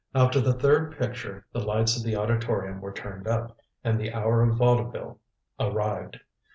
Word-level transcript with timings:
After 0.15 0.41
the 0.41 0.53
third 0.53 0.97
picture 0.97 1.45
the 1.53 1.59
lights 1.59 1.95
of 1.95 2.01
the 2.01 2.15
auditorium 2.15 2.81
were 2.81 2.91
turned 2.91 3.27
up, 3.27 3.55
and 3.83 3.99
the 4.01 4.11
hour 4.11 4.41
of 4.41 4.57
vaudeville 4.57 5.19
arrived. 5.59 6.19